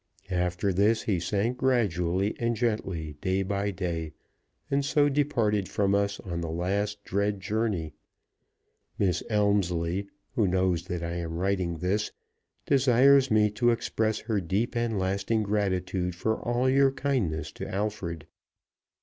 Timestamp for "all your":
16.35-16.91